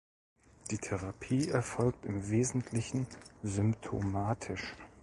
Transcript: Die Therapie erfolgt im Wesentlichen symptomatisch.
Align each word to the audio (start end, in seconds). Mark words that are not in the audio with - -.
Die 0.71 0.79
Therapie 0.79 1.49
erfolgt 1.49 2.07
im 2.07 2.27
Wesentlichen 2.31 3.05
symptomatisch. 3.43 4.73